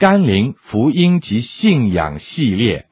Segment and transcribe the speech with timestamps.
[0.00, 2.86] 甘霖福音及信仰系列，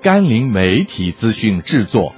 [0.00, 2.14] 甘霖媒体资讯制作，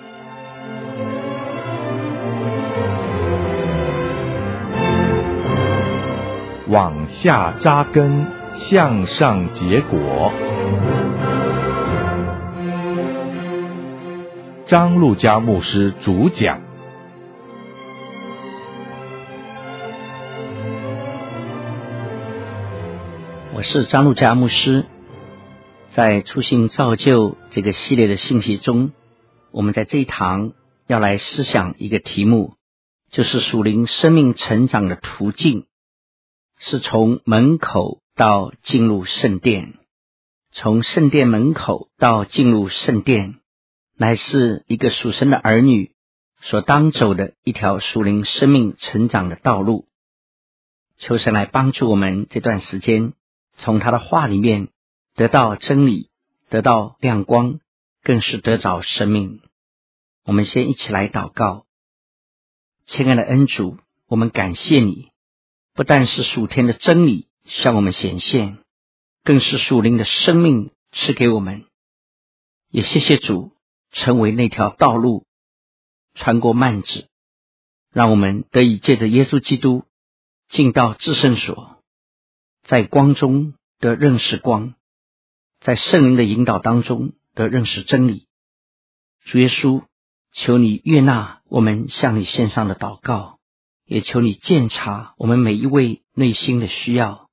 [6.69, 8.27] 往下扎根，
[8.69, 10.31] 向上结果。
[14.67, 16.74] 张路加牧师主讲。
[23.65, 24.85] 是张路加牧师，
[25.95, 28.93] 在初心造就这个系列的信息中，
[29.53, 30.53] 我们在这一堂
[30.87, 32.55] 要来思想一个题目，
[33.11, 35.65] 就是属灵生命成长的途径，
[36.59, 39.75] 是从门口到进入圣殿，
[40.53, 43.37] 从圣殿门口到进入圣殿。
[43.97, 45.93] 乃是一个属神的儿女
[46.43, 49.87] 所当走的一条属灵生命成长的道路。
[50.99, 53.15] 求神来帮助我们这段时间，
[53.57, 54.69] 从他的话里面
[55.15, 56.11] 得到真理，
[56.49, 57.61] 得到亮光，
[58.03, 59.41] 更是得着生命。
[60.25, 61.67] 我们先一起来祷告，
[62.87, 65.11] 亲爱的恩主，我们感谢你，
[65.73, 68.59] 不但是属天的真理向我们显现，
[69.23, 71.65] 更是属灵的生命赐给我们。
[72.71, 73.53] 也谢谢主。
[73.97, 75.25] 成为那条道路，
[76.15, 77.09] 穿过幔子，
[77.93, 79.85] 让我们得以借着耶稣基督
[80.49, 81.74] 进到至圣所，
[82.65, 84.75] 在光中得认识光，
[85.61, 88.27] 在圣灵的引导当中得认识真理。
[89.27, 89.85] 主耶稣，
[90.33, 93.39] 求你悦纳我们向你献上的祷告，
[93.85, 97.29] 也求你鉴察我们每一位内心的需要，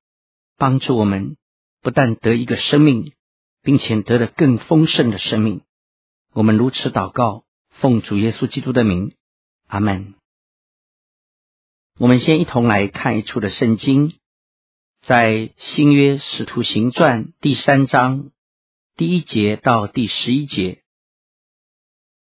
[0.58, 1.38] 帮助我们
[1.82, 3.14] 不但得一个生命，
[3.62, 5.62] 并且得了更丰盛的生命。
[6.34, 9.16] 我们如此祷告，奉主耶稣基督的名，
[9.68, 10.14] 阿门。
[11.98, 14.14] 我们先一同来看一处的圣经，
[15.02, 18.30] 在新约使徒行传第三章
[18.96, 20.84] 第一节到第十一节。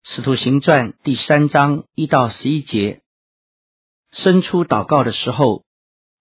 [0.03, 3.03] 使徒行传第三章一到十一节，
[4.11, 5.66] 伸出祷告的时候，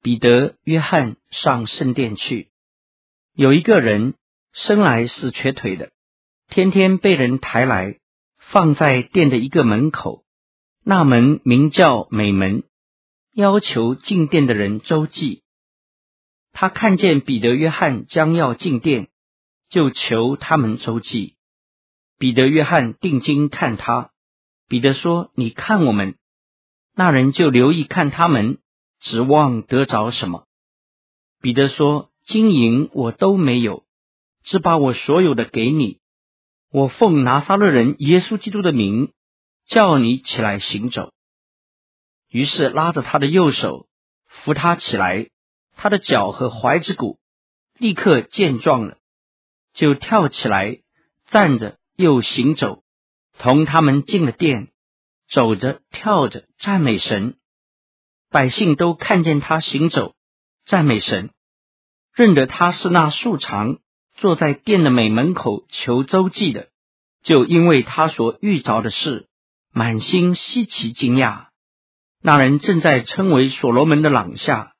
[0.01, 2.49] 彼得、约翰上圣殿去，
[3.33, 4.15] 有一个人
[4.51, 5.89] 生来是瘸腿的。
[6.49, 7.97] 天天被人抬来，
[8.37, 10.25] 放在殿的一个门口，
[10.83, 12.63] 那门名叫美门，
[13.33, 15.43] 要求进殿的人周济。
[16.53, 19.07] 他看见彼得、约翰将要进殿，
[19.69, 21.35] 就求他们周济。
[22.17, 24.11] 彼得、约翰定睛看他，
[24.67, 26.15] 彼得说：“你看我们。”
[26.95, 28.59] 那人就留意看他们，
[28.99, 30.45] 指望得着什么。
[31.41, 33.85] 彼得说：“金银我都没有，
[34.43, 35.99] 只把我所有的给你。”
[36.71, 39.11] 我奉拿撒勒人耶稣基督的名，
[39.65, 41.11] 叫你起来行走。
[42.29, 43.87] 于是拉着他的右手，
[44.27, 45.30] 扶他起来，
[45.81, 47.17] 他的脚和踝子骨
[47.75, 48.97] 立刻健壮了，
[49.73, 50.77] 就跳起来，
[51.25, 52.83] 站着又行走，
[53.39, 54.67] 同他们进了殿，
[55.27, 57.37] 走着跳着赞美神。
[58.29, 60.13] 百姓都看见他行走，
[60.67, 61.31] 赞美神，
[62.13, 63.79] 认得他是那素常。
[64.13, 66.69] 坐在殿的美门口求周济的，
[67.23, 69.27] 就因为他所遇着的事，
[69.73, 71.47] 满心稀奇惊讶。
[72.21, 74.75] 那人正在称为所罗门的廊下，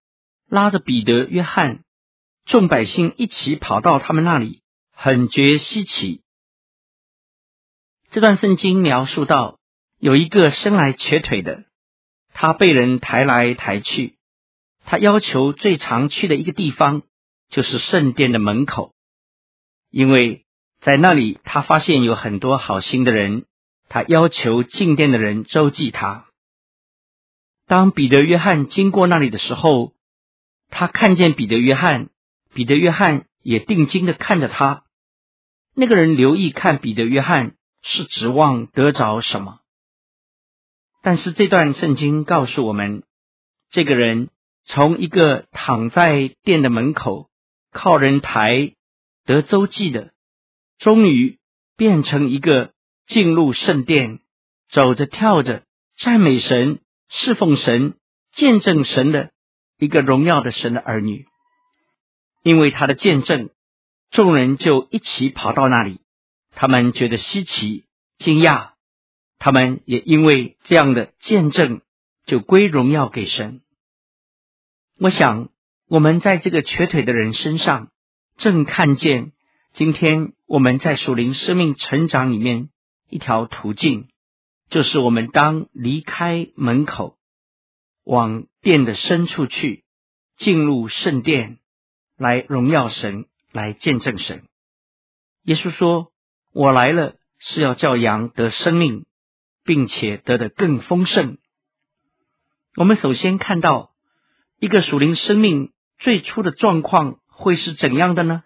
[0.51, 1.85] 拉着彼得、约翰，
[2.43, 6.23] 众百姓一起跑到他们那里，很觉稀奇。
[8.09, 9.59] 这段圣经描述到，
[9.97, 11.63] 有一个生来瘸腿的，
[12.33, 14.17] 他被人抬来抬去，
[14.83, 17.03] 他要求最常去的一个地方，
[17.47, 18.93] 就是圣殿的门口。
[19.89, 20.43] 因为
[20.81, 23.45] 在那里，他发现有很多好心的人，
[23.87, 26.27] 他要求进殿的人周济他。
[27.67, 29.93] 当彼得、约翰经过那里的时候，
[30.71, 32.09] 他看见彼得、约翰，
[32.53, 34.85] 彼得、约翰也定睛的看着他。
[35.75, 39.59] 那个人留意看彼得、约翰，是指望得着什么？
[41.03, 43.03] 但是这段圣经告诉我们，
[43.69, 44.29] 这个人
[44.65, 47.29] 从一个躺在殿的门口，
[47.71, 48.73] 靠人抬。
[49.23, 50.13] 得周济的，
[50.79, 51.37] 终于
[51.77, 52.73] 变成一个
[53.05, 54.19] 进入圣殿，
[54.67, 55.63] 走着跳着
[55.95, 57.99] 赞美神、侍奉神、
[58.31, 59.31] 见证神的
[59.81, 61.25] 一个荣耀的神的儿女。
[62.43, 63.49] 因为他的见证，
[64.11, 65.99] 众人就一起跑到那里，
[66.51, 67.85] 他们觉得稀奇、
[68.19, 68.73] 惊讶，
[69.39, 71.81] 他们也因为这样的见证，
[72.25, 73.61] 就归荣耀给神。
[74.99, 75.49] 我想，
[75.87, 77.89] 我们在这个瘸腿的人身上。
[78.37, 79.33] 正看见
[79.73, 82.69] 今天我们在属灵生命成长里面
[83.09, 84.07] 一条途径，
[84.69, 87.17] 就是我们当离开门口，
[88.03, 89.83] 往殿的深处去，
[90.35, 91.59] 进入圣殿，
[92.17, 94.43] 来荣耀神，来见证神。
[95.43, 96.11] 耶稣说
[96.53, 99.05] ：“我来了，是要叫羊得生命，
[99.63, 101.37] 并且得的更丰盛。”
[102.77, 103.93] 我们首先看到
[104.59, 108.43] 一个属灵生命最初的状况会是怎样的呢？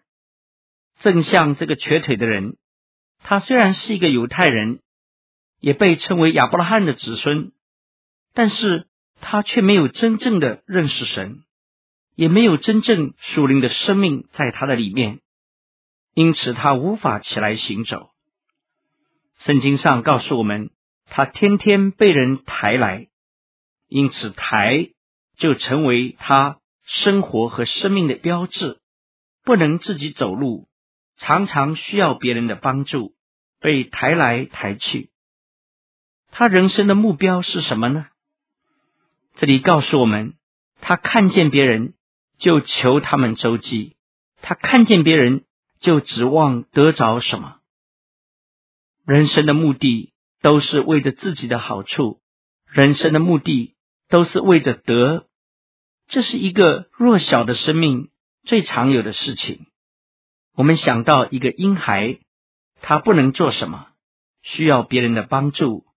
[1.00, 2.58] 正像这个瘸腿的人，
[3.20, 4.80] 他虽然是一个犹太人，
[5.60, 7.52] 也被称为亚伯拉罕的子孙，
[8.34, 8.88] 但是
[9.28, 11.42] 他却没有真正的认识神，
[12.14, 15.20] 也没有真正属灵的生命在他的里面，
[16.14, 18.12] 因此他无法起来行走。
[19.40, 20.70] 圣经上告诉我们，
[21.06, 23.08] 他天天被人抬来。
[23.88, 24.92] 因此，抬
[25.38, 28.80] 就成为他生活和生命的标志，
[29.44, 30.68] 不能自己走路，
[31.18, 33.16] 常常需要别人的帮助，
[33.60, 35.10] 被抬来抬去。
[36.30, 38.06] 他人生的目标是什么呢？
[39.36, 40.34] 这里告诉我们，
[40.82, 41.94] 他看见别人
[42.38, 43.96] 就求他们周济，
[44.42, 45.46] 他看见别人
[45.80, 47.58] 就指望得着什么。
[49.06, 52.22] 人生的目的都是为着自己的好处，
[52.68, 53.74] 人生的目的。
[54.08, 55.26] 都是为着得，
[56.08, 58.12] 这是一个弱小的生命
[58.44, 59.66] 最常有的事情。
[60.54, 62.20] 我们想到一个婴孩，
[62.82, 63.88] 他不能做什么，
[64.44, 65.88] 需要别人的帮助，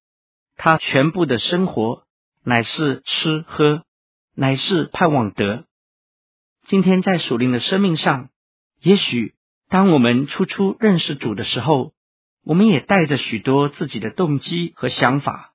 [0.57, 2.07] 他全部的生活
[2.49, 3.85] 乃是吃喝，
[4.35, 5.67] 乃是盼望得。
[6.67, 8.31] 今天在属灵的生命上，
[8.81, 9.35] 也许
[9.69, 11.93] 当我们初初认识主的时候，
[12.45, 15.53] 我们也带着许多自己的动机和想法，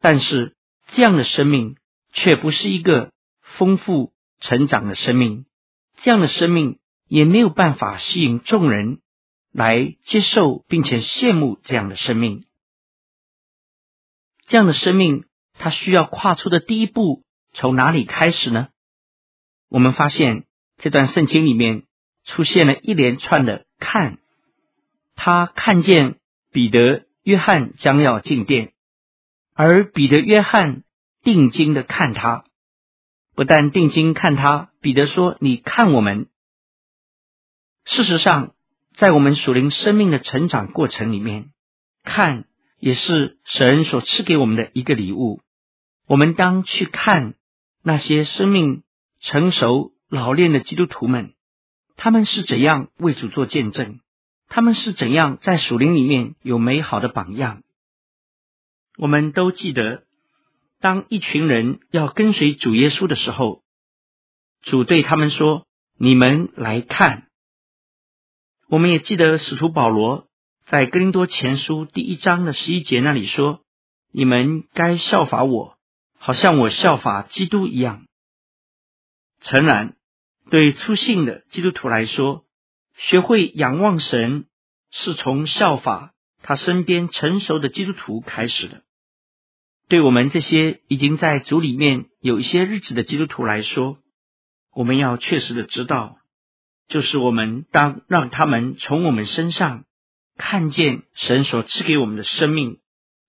[0.00, 0.56] 但是。
[0.88, 1.76] 这样的生命
[2.12, 5.46] 却不是一个丰富成长的生命，
[6.02, 9.00] 这样的生命也没有办法吸引众人
[9.52, 12.44] 来接受并且羡慕这样的生命。
[14.48, 15.24] 这样的生命，
[15.62, 17.22] 他需要跨出的第一步
[17.52, 18.70] 从哪里开始呢？
[19.68, 20.44] 我们发现
[20.76, 21.84] 这段圣经里面
[22.24, 24.18] 出现了一连串的看，
[25.14, 26.16] 他看见
[26.50, 28.72] 彼得、约翰将要进殿。
[29.54, 30.82] 而彼得、约翰
[31.22, 32.44] 定睛的看他，
[33.36, 36.26] 不但定睛看他，彼得说：“你看我们。”
[37.86, 38.56] 事实上，
[38.96, 41.52] 在我们属灵生命的成长过程里面，
[42.02, 42.46] 看
[42.80, 45.40] 也是神所赐给我们的一个礼物。
[46.06, 47.34] 我们当去看
[47.82, 48.82] 那些生命
[49.20, 51.34] 成熟老练的基督徒们，
[51.96, 54.00] 他们是怎样为主做见证，
[54.48, 57.62] 他们是怎样在属灵里面有美好的榜样。
[58.98, 60.04] 我们都记得，
[60.80, 63.62] 当一群人要跟随主耶稣的时候，
[64.60, 65.66] 主对他们说
[65.96, 67.28] ：“你们来看。”
[68.68, 70.28] 我们也记得使徒保罗
[70.66, 73.60] 在哥林多前书第一章的十一节那里说
[74.12, 75.71] ：“你们该效法我，
[76.24, 78.06] 好像我效法基督一样。”
[79.42, 79.96] 诚然，
[80.50, 82.44] 对初信的基督徒来说，
[82.94, 84.46] 学会仰望神，
[84.92, 88.84] 是从效法他身边成熟的基督徒开始的。
[89.88, 93.98] 对我们这些已经在主里面有一些日子的基督徒来说，
[94.72, 96.18] 我们要确实的知道，
[96.86, 99.84] 就是我们当让他们从我们身上
[100.36, 102.78] 看见神所赐给我们的生命，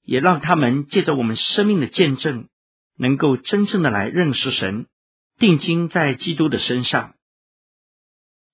[0.04, 2.50] 也让他们借着我们生命的见证，
[2.98, 4.88] 能够真正的来认识神，
[5.38, 7.16] 定睛在基督的身上。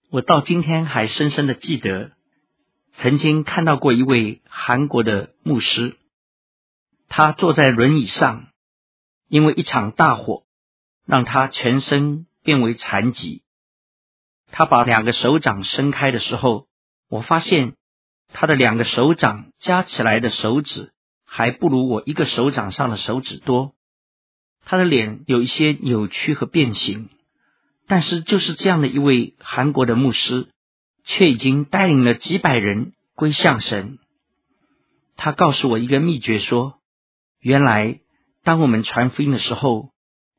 [0.10, 2.12] 我到今天还深深的记得。
[2.94, 5.96] 曾经看到过一位韩国的牧师，
[7.08, 8.48] 他坐在轮椅上，
[9.28, 10.44] 因为一场大火
[11.06, 13.44] 让他全身变为残疾。
[14.52, 16.68] 他把两个手掌伸开的时候，
[17.08, 17.76] 我发现
[18.34, 20.92] 他的两个手掌加起来的手指
[21.24, 23.76] 还不如我一个手掌上的手指多。
[24.70, 27.10] 他的脸有一些扭曲和变形，
[27.88, 30.48] 但是就是这样的一位韩国的牧师。
[31.06, 33.98] 却已经带领了几百人归向神。
[35.16, 36.80] 他告诉我一个秘诀，说：
[37.40, 38.02] 原来
[38.44, 39.90] 当我们传福音的时候，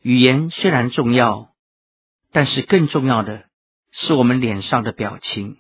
[0.00, 1.50] 语言虽然重要，
[2.30, 3.46] 但是更重要的
[3.90, 5.56] 是我们脸上的表情，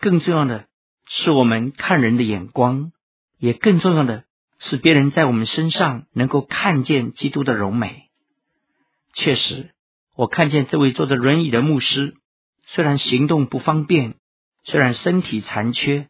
[0.00, 0.66] 更重要的
[1.06, 2.90] 是我们看人的眼光，
[3.38, 4.24] 也更重要的
[4.64, 8.04] 使别人在我们身上能够看见基督的荣美。
[9.12, 9.74] 确实，
[10.16, 12.14] 我看见这位坐着轮椅的牧师，
[12.66, 14.14] 虽然行动不方便。
[14.64, 16.08] 虽然身体残缺，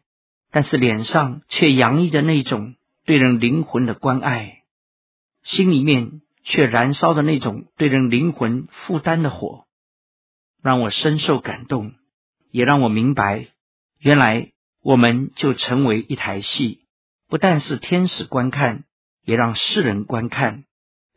[0.51, 4.61] 但是脸上却洋溢着那种对人灵魂的关爱，
[5.41, 9.65] 心里面却燃烧着那种对人灵魂负担的火，
[10.61, 11.95] 让我深受感动，
[12.51, 13.47] 也让我明白，
[13.97, 14.51] 原来
[14.83, 16.82] 我们就成为一台戏，
[17.33, 18.83] 不但是天使观看，
[19.23, 20.65] 也让世人观看，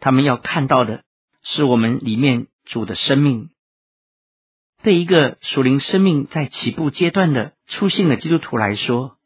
[0.01, 1.03] 他们要看到的
[1.43, 3.51] 是我们里面主的生命。
[4.83, 9.19] 对一个属灵生命在起步阶段的初信的基督徒来说，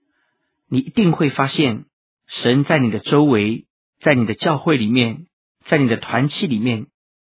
[0.69, 1.85] 你一定会发现，
[2.27, 3.67] 神在你的周围，
[4.01, 5.29] 在你的教会里面，
[5.67, 6.89] 在你的团契里面，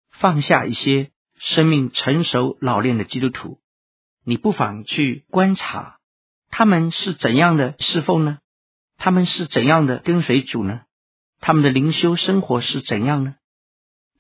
[0.10, 3.60] 放下一些生命成熟老练的基督徒。
[4.26, 6.00] 你不妨去观察，
[6.50, 8.40] 他们是怎样的侍奉呢？
[9.04, 10.82] 他们是怎样的跟随主呢？
[11.40, 13.34] 他们的灵修生活是怎样呢？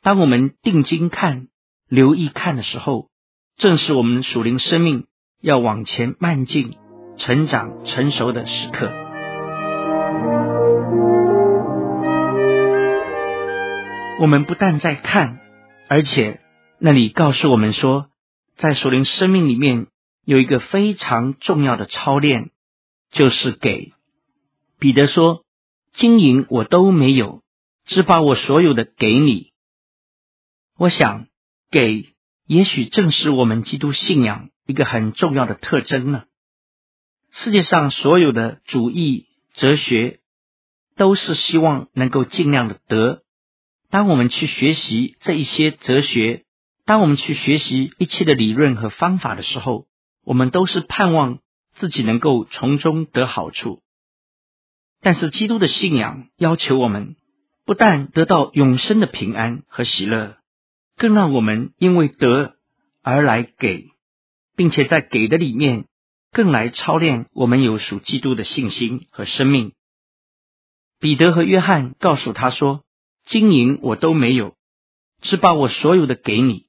[0.02, 1.50] 当我们定睛看、
[1.88, 3.12] 留意看的时候，
[3.58, 5.06] 正是我们属灵生命
[5.40, 6.74] 要往前迈进、
[7.18, 8.92] 成长成熟的时刻。
[14.20, 15.42] 我们不但在看，
[15.90, 16.42] 而且
[16.80, 18.08] 那里告诉我们说，
[18.56, 19.86] 在属灵生命里面
[20.26, 22.50] 有一个非常重要的操练，
[23.12, 23.94] 就是给。
[24.82, 25.46] 彼得说
[25.94, 27.44] ：“金银我都没有，
[27.86, 29.52] 只把我所有的给你。”
[30.76, 31.28] 我想，
[31.70, 32.16] 给
[32.48, 36.24] 也许正是我们基督信仰一个很重要的特征呢。
[37.30, 40.22] 世界上所有的主义、哲学，
[40.96, 43.22] 都是希望能够尽量的得。
[43.92, 46.46] 当我们去学习这一些哲学，
[46.86, 49.86] 当我们去学习一切的理论和方法的时候，
[50.24, 51.38] 我们都是盼望
[51.76, 53.84] 自己能够从中得好处。
[55.02, 57.16] 但是基督的信仰要求我们，
[57.66, 60.38] 不但得到永生的平安和喜乐，
[60.96, 62.56] 更让我们因为得
[63.02, 63.90] 而来给，
[64.56, 65.86] 并且在给的里面，
[66.32, 69.74] 更来操练我们有属基督的信心和生命。
[71.00, 72.84] 彼得和约翰告诉他说
[73.26, 74.56] ：“金银我都没有，
[75.22, 76.68] 只把我所有的给你。”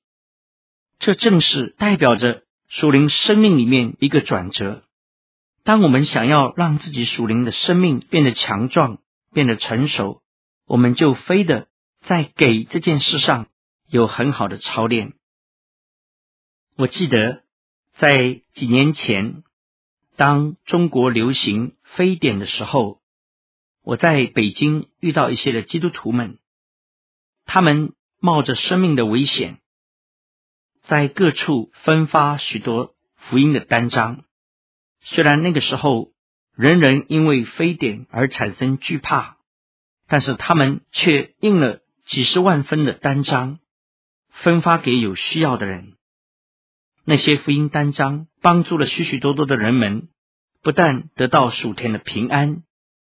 [0.98, 4.84] 这正是代表着属灵生命里面一个转折。
[5.64, 8.98] 当我们想要让自己属灵的生命变得强壮、
[9.32, 10.22] 变得成熟，
[10.66, 11.68] 我们就非得
[12.00, 13.46] 在给这件事上
[13.88, 15.12] 有很好的操练。
[16.76, 17.44] 我记得
[17.92, 19.44] 在几年前，
[20.16, 23.00] 当中国流行非典的时候，
[23.82, 26.38] 我在北京遇到一些的基督徒们，
[27.44, 29.60] 他们冒着生命的危险，
[30.82, 34.24] 在各处分发许多福音的单张。
[35.04, 36.12] 虽然那个时候
[36.54, 39.36] 人人因为非典而产生惧怕，
[40.06, 43.58] 但是他们却印了几十万分的单张，
[44.28, 45.94] 分发给有需要的人。
[47.04, 50.08] 那些福音单张帮助了许许多多的人们，
[50.62, 52.62] 不但得到属天的平安，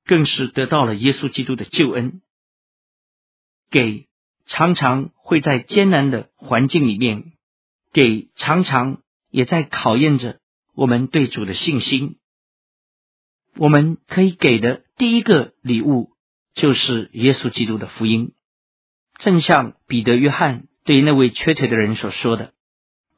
[0.04, 2.22] 更是得到了耶稣基督的救恩。
[3.70, 4.08] 给
[4.46, 7.34] 常常会在艰难的环境里面，
[7.92, 10.40] 给常常也在考验着。
[10.76, 12.18] 我们对主的信心，
[13.58, 16.10] 我们可以给的第一个礼物
[16.56, 18.34] 就是耶稣基督的福音。
[19.20, 22.54] 正像彼得、约翰对那位瘸腿的人所说的：“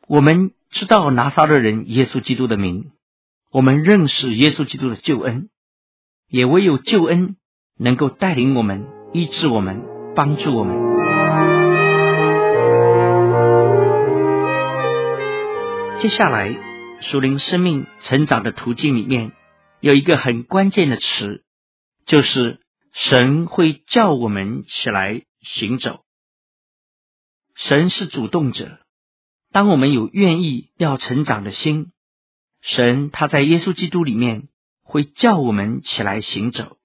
[0.05, 2.91] 我们知道拿撒勒人耶稣基督的名，
[3.51, 5.47] 我们认识耶稣基督的救恩，
[6.27, 7.37] 也唯有救恩
[7.77, 9.81] 能够带领我们、医治我们、
[10.13, 10.75] 帮助我们。”
[16.01, 16.74] 接下来。
[17.11, 19.31] 属灵生命成长的途径里面，
[19.79, 21.43] 有一个很关键的词，
[22.07, 22.59] 就是
[22.93, 26.03] 神会叫我们起来行走。
[27.53, 28.79] 神是主动者，
[29.51, 31.91] 当我们有愿意要成长的心，
[32.61, 34.49] 神他在耶稣基督里面
[34.81, 36.77] 会叫我们起来行走。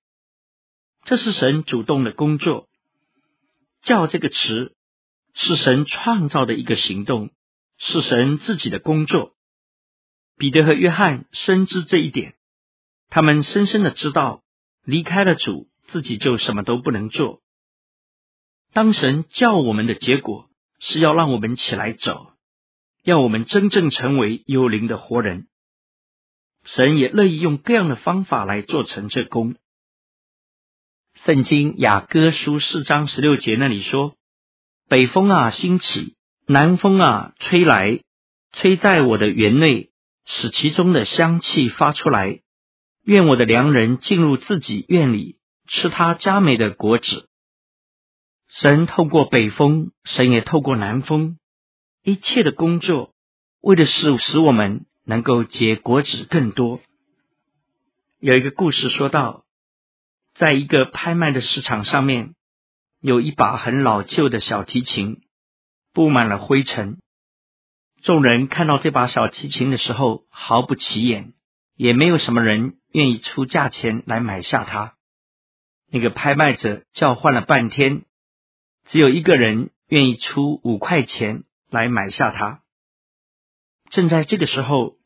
[1.05, 2.69] 这是神主动的工作。
[3.83, 4.77] 叫这个词
[5.33, 7.31] 是神创造的一个行动，
[7.79, 9.35] 是神自己的工作。
[10.41, 12.35] 彼得和约翰深知这一点，
[13.11, 14.43] 他们深深的知道，
[14.83, 17.43] 离开了主，自己就什么都不能做。
[18.73, 22.33] 当神叫我们的结果，是要让我们起来走，
[23.05, 25.47] 要我们真正成为有灵的活人。
[26.65, 29.57] 神也乐意用各样的方法来做成这工。
[31.23, 34.17] 圣经雅歌书四章十六节那里说
[34.89, 36.15] ：“北风啊，兴起；
[36.47, 38.01] 南风啊，吹来，
[38.53, 39.89] 吹在我的园内。”
[40.25, 42.41] 使其中的香气发出来。
[43.03, 47.29] 愿我的良人进入自己院里，吃他佳美的果子。
[48.49, 51.39] 神透过北风，神也透过南风，
[52.03, 53.15] 一切的工作，
[53.61, 56.81] 为的是使我们能够结果子更多。
[58.19, 59.45] 有一个故事说到，
[60.35, 62.35] 在一个拍卖的市场上面，
[63.01, 65.23] 有一把很老旧的小提琴，
[65.95, 66.99] 布满了灰尘。
[68.03, 71.35] 众人看到这把小提琴的时候，毫不起眼，
[71.77, 74.95] 也没有什么人愿意出价钱来买下它。
[75.91, 78.05] 那个拍卖者叫唤了半天，
[78.87, 82.63] 只有一个人愿意出五块钱来买下它。
[83.91, 84.97] 正在这个时候，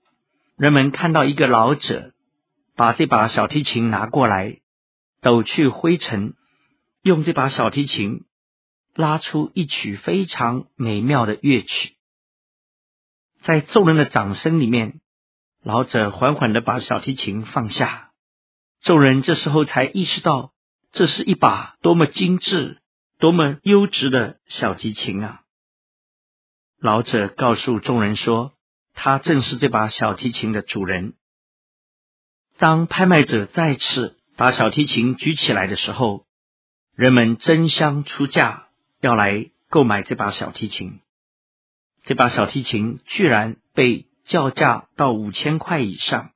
[0.57, 2.13] 人们看到一个老者
[2.77, 4.59] 把这把小提琴拿过来，
[5.21, 6.35] 抖去灰尘，
[7.03, 8.25] 用这把小提琴
[8.95, 11.94] 拉出一曲非常美妙的乐曲。
[13.45, 15.01] 在众人的掌声里面，
[15.63, 18.11] 老者缓缓地把小提琴放下。
[18.81, 20.55] 众人这时候才意识到，
[20.93, 22.79] 这是一把多么精致、
[23.19, 25.43] 多么优质的小提琴啊！
[26.81, 28.55] 老者告诉众人说，
[28.95, 31.13] 他正是这把小提琴的主人。
[32.57, 36.25] 当拍卖者再次把小提琴举起来的时候，
[36.95, 38.69] 人们争相出价，
[39.03, 41.01] 要来购买这把小提琴。
[42.05, 46.33] 这把小提琴居然被叫价到五千块以上。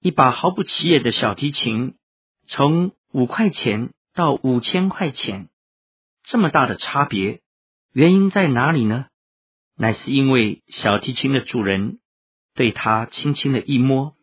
[0.00, 1.94] 一把毫不起眼的小提琴，
[2.46, 5.48] 从五块钱到五千块钱，
[6.22, 7.40] 这么大的差别，
[7.92, 9.06] 原因在哪里呢？
[9.74, 11.98] 乃是因为小提琴的主人
[12.54, 14.14] 对它轻轻的一摸。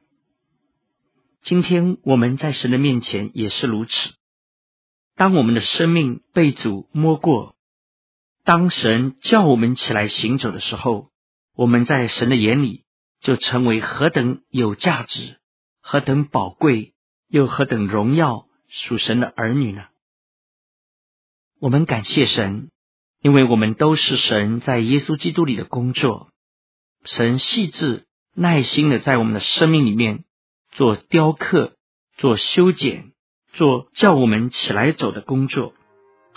[1.42, 4.14] 今天我们在神的面前也是如此。
[5.16, 7.56] 当我们的生命被主摸过，
[8.48, 11.10] 当神叫我们起来行走的时候，
[11.54, 12.86] 我们在神的眼里
[13.20, 15.36] 就成为何等有价值、
[15.82, 16.94] 何等宝贵，
[17.28, 19.88] 又何等荣耀属神的儿女呢？
[21.60, 22.70] 我们感谢神。
[23.20, 26.30] 因为我们都是神在耶稣基督里的工作，
[27.04, 30.24] 神细致耐心的在我们的生命里面
[30.72, 31.76] 做雕刻、
[32.16, 33.12] 做修剪、
[33.52, 35.74] 做叫我们起来走的工作，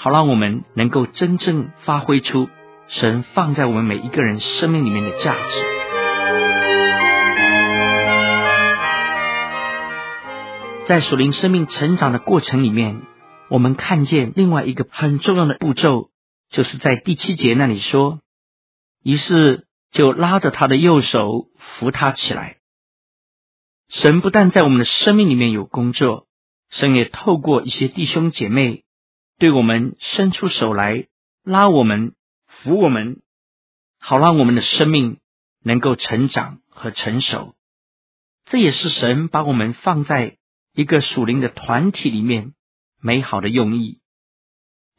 [0.02, 2.48] 好让我们能够真正发挥出
[2.88, 5.64] 神放在我们每一个人生命里面的价值。
[10.86, 13.02] 在属灵生命成长的过程里面，
[13.50, 16.08] 我们看见另外一个很重要的步骤。
[16.48, 18.20] 就是在第七节那里说，
[19.04, 22.56] 于是就拉着他的右手扶他起来。
[23.90, 26.26] 神不但在我们的生命里面有工作，
[26.70, 28.84] 神也透过一些弟兄姐妹
[29.40, 31.06] 对我们伸出手来
[31.42, 32.12] 拉我们、
[32.46, 33.22] 扶我们，
[33.98, 35.16] 好让我们的生命
[35.64, 37.54] 能够成长和成熟。
[38.44, 40.36] 这也是神把我们放在
[40.74, 42.52] 一个属灵的团体里面
[43.00, 44.00] 美好的用意。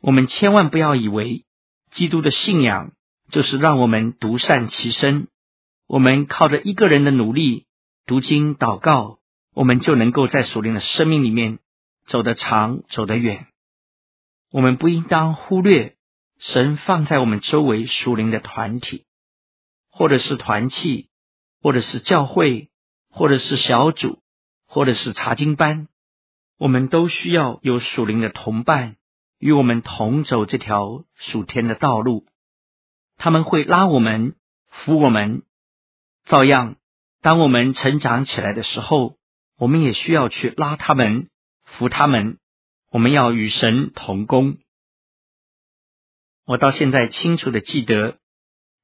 [0.01, 1.45] 我们千万不要以为
[1.91, 2.93] 基督的信仰
[3.29, 5.27] 就是让我们独善其身，
[5.85, 7.67] 我们靠着一个人的努力
[8.07, 9.19] 读经祷告，
[9.53, 11.59] 我们就能够在属灵的生命里面
[12.07, 13.45] 走得长、走得远。
[14.51, 15.95] 我们不应当忽略
[16.37, 19.05] 神放在我们周围属灵的团体，
[19.89, 21.09] 或者是团契，
[21.61, 22.69] 或者是教会，
[23.09, 24.21] 或者是小组，
[24.67, 25.87] 或者是查经班，
[26.57, 28.97] 我们都需要有属灵的同伴。
[29.39, 32.27] 与我们同走这条属天的道路，
[33.17, 34.35] 他们会拉我们、
[34.67, 35.41] 扶我们。
[36.25, 36.75] 照样，
[37.21, 39.17] 当我们成长起来的时候，
[39.57, 41.29] 我们也需要去拉他们、
[41.63, 42.37] 扶他们。
[42.91, 44.57] 我们要与神同工。
[46.45, 48.17] 我到现在清楚地记得，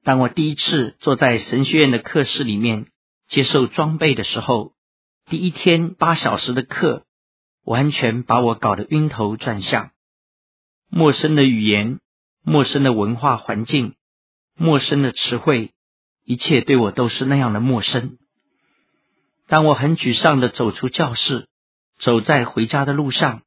[0.02, 2.86] 当我第一次坐在神学院的课室里面
[3.26, 4.72] 接受装备的时候，
[5.26, 7.04] 第一天八小时的课，
[7.64, 9.90] 完全把我搞得晕头转向。
[10.88, 12.00] 陌生的语言，
[12.42, 13.94] 陌生的文化环境，
[14.56, 15.74] 陌生的词汇，
[16.24, 18.16] 一切对我都是那样的陌生。
[19.48, 21.46] 当我很沮丧地走出教室，
[21.98, 23.42] 走在回家的路上，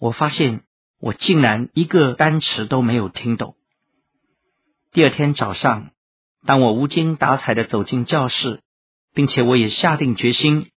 [0.00, 0.64] 我发现
[0.98, 3.54] 我竟然一个单词都没有听懂。
[4.92, 5.90] 第二天早上，
[6.46, 8.62] 当我无精打采地走进教室，
[9.12, 10.70] 并且我也下定决心，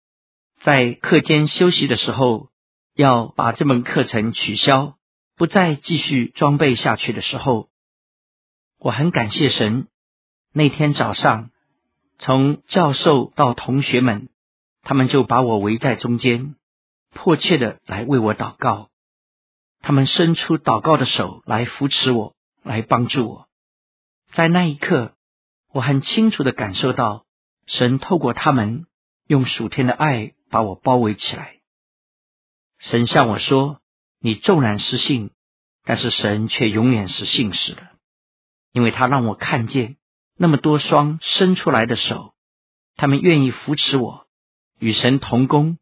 [0.61, 2.49] 在课间休息的时候
[2.95, 4.99] 要把这门课程取消。
[5.35, 7.69] 不再继续装备下去的时候，
[8.79, 9.89] 我很感谢神。
[10.53, 11.51] 那天早上，
[12.19, 14.29] 从教授到同学们，
[14.83, 16.55] 他们就把我围在中间，
[17.15, 18.91] 迫切的来为我祷告。
[19.83, 23.49] 他们伸出祷告的手来扶持我，来帮助我。
[24.33, 25.15] 在那一刻，
[25.73, 27.27] 我很清楚的感受到
[27.67, 28.87] 神透过他们，
[29.27, 31.57] 用属天的爱把我包围起来。
[32.79, 33.81] 神向我说。
[34.25, 35.33] 你纵然失信，
[35.83, 37.89] 但是神却永远是信实的，
[38.71, 39.97] 因为他让我看见
[40.37, 42.33] 那么多双伸出来的手，
[42.95, 44.29] 他们愿意扶持我，
[44.79, 45.79] 与神同工，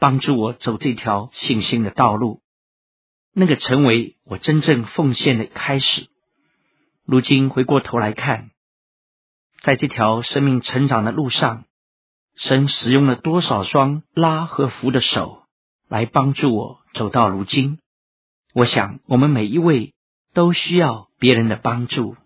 [0.00, 2.42] 帮助我走这条信心的道路，
[3.38, 6.08] 那个成为我真正奉献的开始。
[7.04, 8.50] 如今回过头来看，
[9.60, 11.66] 在这条生命成长的路上，
[12.34, 15.42] 神使用了多少双拉和扶的手。
[15.86, 17.78] 来帮助我走到如今，
[18.54, 19.92] 我想我们每一位
[20.32, 22.16] 都需要别人的帮助，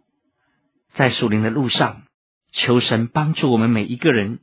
[0.94, 2.04] 在属灵的路上，
[2.52, 4.38] 求神帮助我们每一个人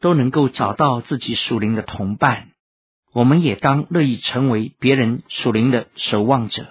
[0.00, 2.47] 都能够找到自己属灵的同伴。
[3.18, 6.66] 我们也当乐意成为别人属灵的守望者，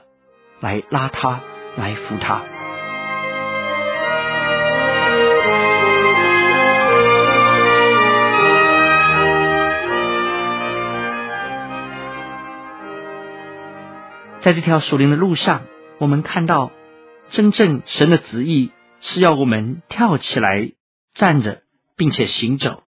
[0.62, 1.42] 来拉他，
[1.76, 2.42] 来扶他。
[14.40, 15.64] 在这条属灵的路上，
[15.98, 16.72] 我们看到，
[17.30, 20.72] 真正神的旨意是要我们跳起来、
[21.14, 21.64] 站着，
[21.98, 22.87] 并且行走。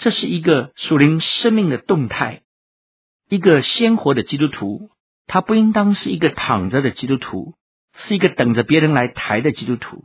[0.00, 2.42] 这是一个属灵生命的动态。
[3.28, 4.90] 一个鲜活的基督徒，
[5.26, 7.54] 他不应当是一个躺着的基督徒，
[7.94, 10.04] 是一个等着别人来抬的基督徒。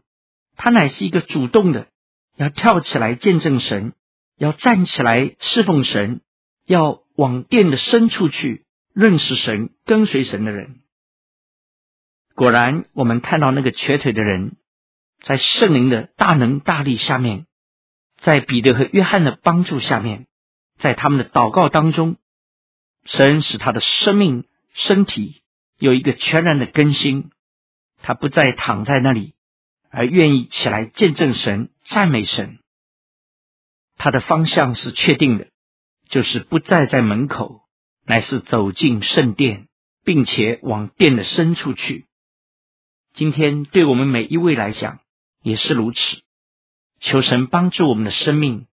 [0.56, 1.88] 他乃是一个主动的，
[2.38, 3.94] 要跳起来见证神，
[4.38, 6.22] 要站起来侍奉神，
[6.68, 8.64] 要往殿的深处去。
[8.94, 10.80] 认识神、跟随神的人，
[12.34, 14.56] 果然，我们看到那个瘸腿的人，
[15.22, 17.46] 在圣灵的大能大力下面，
[18.26, 20.26] 在彼得和约翰的帮助下面，
[20.80, 22.16] 在他们的祷告当中，
[23.04, 25.44] 神使他的生命、身体
[25.78, 27.30] 有一个全然的更新，
[28.02, 29.36] 他不再躺在那里，
[29.92, 32.58] 而愿意起来见证神、赞美神。
[33.96, 35.50] 他的方向是确定的，
[36.10, 37.62] 就是不再在门口。
[38.08, 39.68] 乃是走进圣殿，
[40.04, 42.08] 并且往殿的深处去。
[43.14, 45.00] 今天对我们每一位来讲
[45.44, 46.25] 也是如此。
[47.06, 48.66] 求神帮助我们的生命，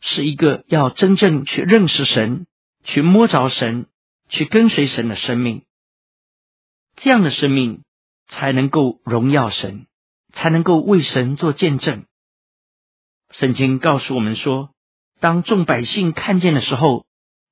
[0.00, 2.46] 是一个要真正去认识神、
[2.82, 3.86] 去摸着神、
[4.28, 5.62] 去跟随神的生命。
[6.96, 7.84] 这样的生命
[8.26, 9.86] 才能够荣耀神，
[10.32, 12.06] 才能够为神做见证。
[13.30, 14.74] 圣经告诉我们说，
[15.20, 17.06] 当众百姓看见的时候。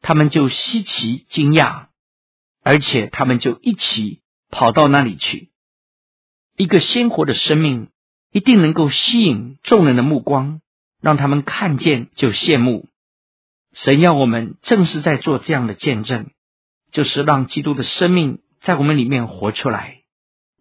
[0.07, 1.87] 他们就稀奇惊讶，
[2.62, 4.20] 而且他们就一起
[4.51, 5.51] 跑到那里去。
[6.59, 7.88] 一个鲜活的生命
[8.35, 10.61] 一定能够吸引众人的目光，
[11.01, 12.88] 让他们看见就羡慕。
[13.73, 16.31] 神要我们正是在做这样的见证，
[16.90, 20.01] 就是让基督的生命在我们里面活出来，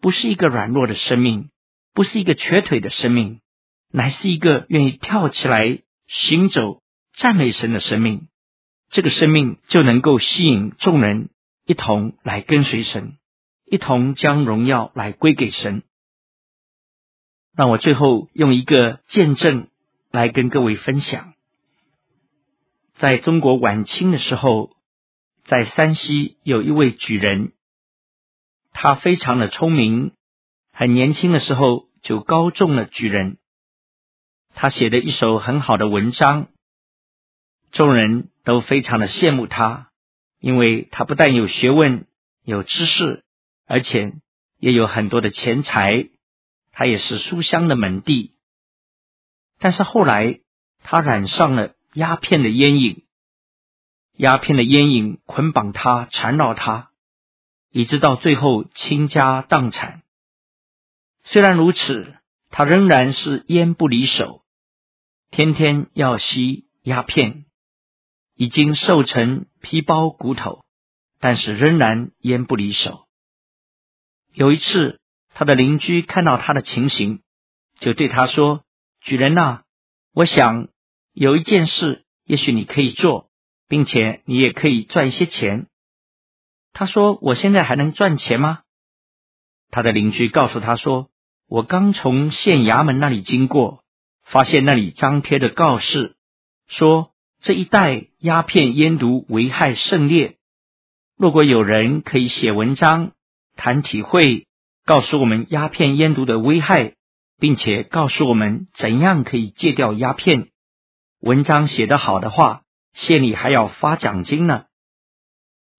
[0.02, 1.50] 不是一个软弱的生命，
[1.96, 3.40] 不是一个瘸腿的生命，
[3.92, 6.84] 乃是一个愿意跳起来行走、
[7.16, 8.28] 赞美神的生命。
[8.92, 11.30] 这个生命就能够吸引众人
[11.66, 13.18] 一同来跟随神，
[13.66, 15.82] 一同将荣耀来归给神。
[17.56, 19.68] 让我最后用一个见证
[20.12, 21.34] 来跟各位分享。
[22.96, 24.76] 在中国晚清的时候，
[25.46, 27.52] 在山西有一位举人，
[28.72, 30.14] 他非常的聪明，
[30.72, 33.38] 很年轻的时候就高中了举人。
[34.56, 36.48] 他写的一首很好的文章。
[37.72, 39.90] 众人都非常的羡慕他，
[40.40, 42.08] 因为他不但有学问、
[42.44, 43.24] 有知识，
[43.66, 44.14] 而且
[44.60, 46.10] 也有很多的钱财。
[46.74, 48.36] 他也是书香的门第。
[49.60, 50.42] 但是后来
[50.84, 53.06] 他染上了鸦片的烟瘾，
[54.18, 56.92] 鸦片的烟瘾捆绑他、缠绕他，
[57.72, 60.04] 一直到最后倾家荡产。
[61.24, 62.18] 虽然如此，
[62.50, 64.44] 他仍然是烟不离手，
[65.32, 67.46] 天天要吸鸦片。
[68.36, 70.66] 已经瘦成皮包骨头，
[71.20, 73.08] 但是仍然烟不离手。
[74.34, 75.00] 有一次，
[75.34, 77.22] 他的邻居看到他的情形，
[77.80, 78.64] 就对他说
[79.02, 79.62] ：“举人呐，
[80.14, 80.70] 我想
[81.14, 83.30] 有一件事，也许你可以做，
[83.68, 85.68] 并且你也可以赚一些钱。”
[86.74, 88.62] 他说：“我现在还能赚钱吗？”
[89.72, 91.10] 他的邻居告诉他说
[91.48, 93.84] ：“我刚从县衙门那里经过，
[94.24, 96.16] 发现那里张贴着告示，
[96.68, 97.10] 说。”
[97.44, 100.38] 这一带鸦片烟毒危害甚烈。
[101.18, 103.12] 如果有人可以写文章
[103.58, 104.48] 谈体会，
[104.86, 106.96] 告诉我们鸦片烟毒的危害，
[107.40, 110.50] 并且告诉我们怎样可以戒掉鸦片，
[111.20, 114.66] 文章写得好的话，县里还要发奖金呢。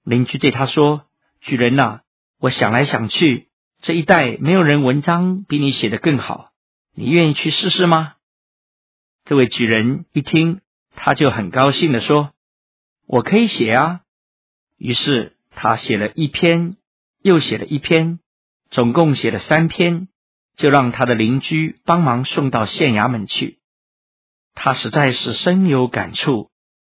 [0.05, 1.07] 邻居对他说
[1.40, 2.01] ：“举人呐，
[2.38, 3.49] 我想来想去，
[3.81, 6.51] 这一带没有人文章比你写得更好，
[6.95, 8.14] 你愿意去试试吗？”
[9.25, 10.61] 这位举人一听。
[10.97, 12.31] 他就很高兴地说
[13.09, 14.03] ：“我可以写啊。”
[14.79, 16.77] 于是他写了一篇，
[17.21, 18.21] 又写了一篇，
[18.75, 20.09] 总共写了三篇，
[20.57, 23.61] 就让他的邻居帮忙送到县衙门去。
[24.57, 26.51] 他实在是深有感触，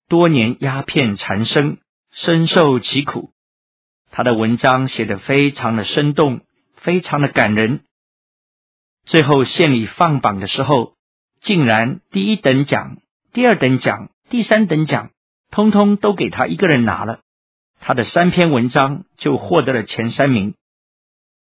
[0.07, 1.77] 多年鸦片缠身，
[2.09, 3.31] 深受其苦。
[4.09, 6.41] 他的文章写得非常的生动，
[6.77, 7.81] 非常的感人。
[9.05, 10.95] 最后县里放榜的时候，
[11.41, 12.97] 竟然第一等奖。
[13.33, 15.11] 第二等奖、第三等奖，
[15.51, 17.19] 通通都给他一个人拿了，
[17.79, 20.55] 他的三篇文章就获得了前三名。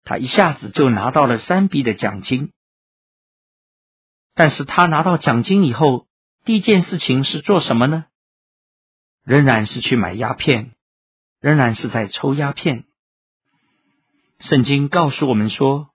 [0.08, 2.50] 他一下子就拿到了三笔的奖金。
[4.34, 6.06] 但是他拿到奖金以后，
[6.46, 8.06] 第一件事情是做什么呢？
[9.22, 10.72] 仍然是去买鸦片，
[11.40, 12.86] 仍然是在抽鸦片。
[14.40, 15.90] 圣经告诉我们说，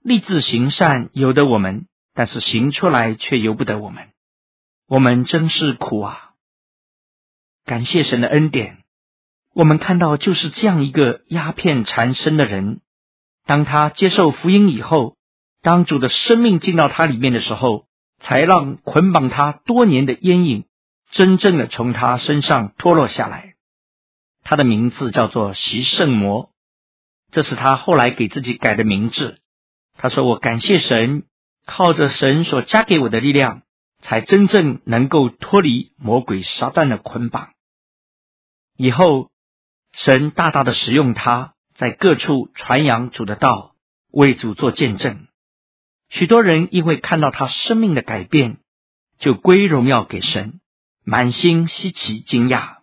[0.00, 4.10] 立志行善由得我们，但是行出来却由不得我们。
[4.86, 6.34] 我们真是苦啊！
[7.64, 8.84] 感谢神的恩典，
[9.54, 12.80] 我们看到就是这样一个鸦片缠身的人，
[13.46, 15.16] 当他接受福音以后，
[15.62, 17.86] 当主的生命进到他里面的时候，
[18.18, 20.66] 才让捆绑他多年的烟瘾
[21.10, 23.54] 真正的从他身上脱落下来。
[24.42, 26.50] 他的名字叫做习圣魔，
[27.30, 29.38] 这是他后来给自己改的名字。
[29.96, 31.24] 他说：“我感谢神，
[31.64, 33.62] 靠着神所加给我的力量。”
[34.02, 37.54] 才真正能够脱离魔鬼撒旦的捆绑。
[38.76, 39.30] 以后，
[39.92, 43.74] 神大大的使用他，在各处传扬主的道，
[44.10, 45.26] 为主做见证。
[46.08, 48.58] 许多人因为看到他生命的改变，
[49.18, 50.60] 就归荣耀给神，
[51.04, 52.78] 满心稀奇惊讶。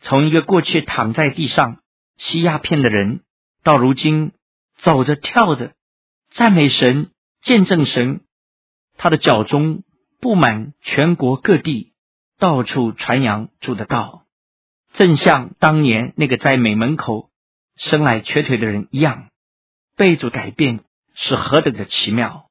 [0.00, 1.80] 从一个过去躺在地上
[2.16, 3.22] 吸鸦片的人，
[3.62, 4.32] 到如今
[4.76, 5.72] 走着跳着
[6.30, 8.20] 赞美神、见证神，
[8.96, 9.82] 他的脚中。
[10.20, 11.92] 布满全国各地，
[12.40, 14.24] 到处传扬主的道，
[14.94, 17.27] 正像当年那个在美门口
[17.78, 19.30] 生来瘸腿的人一样，
[19.96, 20.80] 被主改变
[21.14, 22.50] 是何等的奇妙！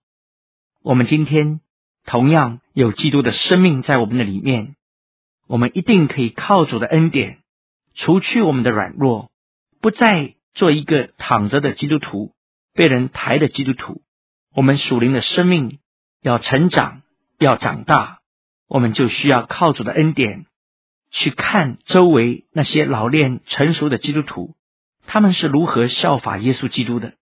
[0.81, 1.61] 我们今天
[2.05, 4.75] 同样有基督的生命在我们的里面，
[5.45, 7.39] 我们一定可以靠主的恩典，
[7.93, 9.29] 除去我们的软弱，
[9.79, 12.33] 不再做一个躺着的基督徒，
[12.73, 14.01] 被人抬的基督徒。
[14.55, 15.77] 我们属灵的生命
[16.21, 17.03] 要成长。
[17.39, 18.21] 要长大，
[18.67, 20.47] 我们就需要靠主的恩典
[21.11, 24.55] 去看周围那些老练成熟的基督徒，
[25.07, 27.13] 他们是如何效法耶稣基督的。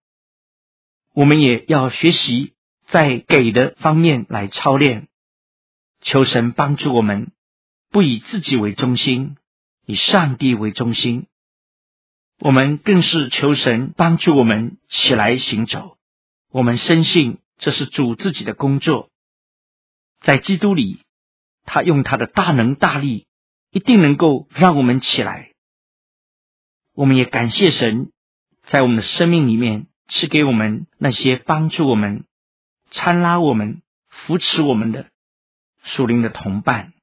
[1.13, 2.53] 我们也要学习
[2.87, 5.07] 在给的方面来操练，
[6.01, 7.31] 求神帮助我们，
[7.91, 9.37] 不以自己为中心，
[9.85, 11.27] 以上帝为中心。
[12.39, 15.97] 我们更是求神帮助我们起来行走。
[16.51, 19.09] 我们深信这是主自己的工作。
[20.21, 20.99] 在基督里，
[21.63, 23.27] 他用他的大能大力，
[23.71, 25.54] 一定能够让我们起来。
[26.95, 28.11] 我们也感谢神，
[28.63, 32.23] 在我们的生命里面赐给我们那些帮助我们、
[32.89, 35.07] 参拉我们、扶持我们的
[35.83, 36.93] 属灵的同伴。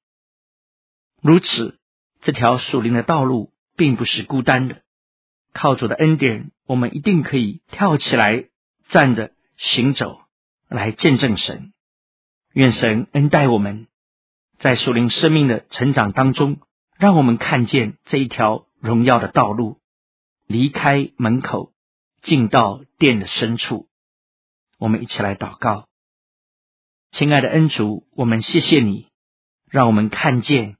[1.21, 1.79] 如此，
[2.23, 4.81] 这条属灵的道路并不是孤单的。
[5.53, 8.47] 靠主的恩典，我们一定可以跳起来、
[8.89, 10.23] 站着行走，
[10.69, 11.75] 来见证神。
[12.55, 13.89] 愿神恩待我们，
[14.59, 16.63] 在属灵生命的成长当中，
[16.97, 19.82] 让我们看见这一条荣耀的道路。
[20.53, 21.73] 离开门口，
[22.21, 23.88] 进到殿的深处。
[24.79, 25.88] 我们一起来祷告，
[27.11, 29.09] 亲爱的恩主，我们谢谢你，
[29.71, 30.77] 让我们看见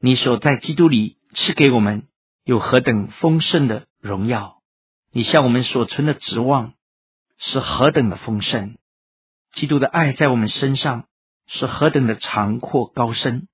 [0.00, 2.06] 你所在基督里赐给我们
[2.44, 4.60] 有何等丰盛的荣耀。
[5.12, 6.74] 你向我们所存的指望
[7.38, 8.76] 是何等的丰盛。
[9.52, 11.06] 基督的爱在我们身上
[11.46, 13.48] 是何等的长阔高深，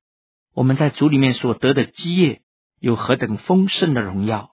[0.55, 2.43] 我们在主里面所得的基业
[2.81, 4.51] 有何等丰盛的荣耀。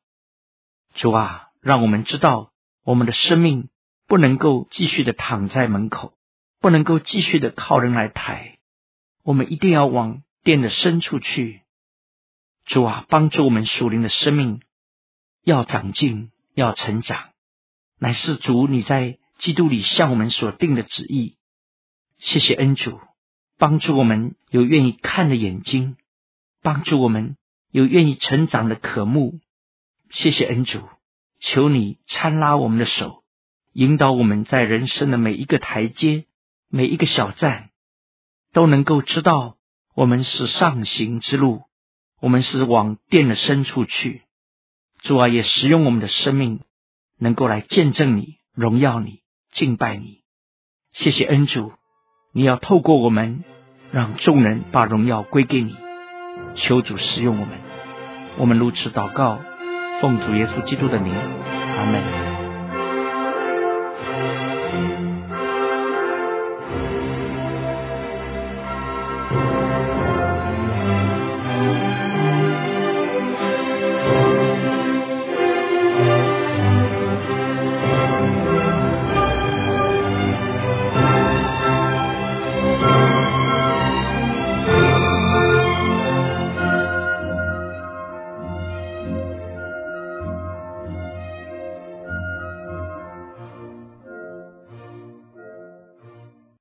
[0.99, 2.51] 主啊，让我们知道
[2.83, 3.69] 我们的生命
[4.05, 6.13] 不能够继续的躺在门口，
[6.59, 8.57] 不能够继续的靠人来抬，
[9.23, 11.61] 我们一定要往殿的深处去。
[12.65, 14.59] 主啊，帮助我们属灵的生命
[15.41, 17.29] 要长进，要成长，
[17.97, 21.37] 乃是主你在基督里向我们所定的旨意。
[22.17, 22.99] 谢谢恩主，
[23.57, 25.95] 帮助我们有愿意看的眼睛，
[26.61, 27.37] 帮助我们
[27.71, 29.39] 有愿意成长的渴慕。
[30.11, 30.81] 谢谢恩主，
[31.39, 33.23] 求你搀拉我们的手，
[33.73, 36.25] 引导我们在人生的每一个台阶、
[36.67, 37.69] 每一个小站，
[38.51, 39.57] 都能够知道
[39.93, 41.61] 我们是上行之路，
[42.19, 44.23] 我们是往殿的深处去。
[45.03, 46.61] 主啊，也使用我们的生命，
[47.19, 50.23] 能够来见证你、荣耀你、敬拜你。
[50.91, 51.71] 谢谢恩主。
[52.33, 53.43] 你要透过我们，
[53.91, 55.75] 让众人把荣耀归给你。
[56.55, 57.59] 求主使用我们，
[58.37, 59.39] 我们如此祷告，
[60.01, 62.28] 奉主耶稣基督的名，阿门。